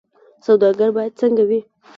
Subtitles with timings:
[0.45, 1.59] سوداګر باید څنګه وي؟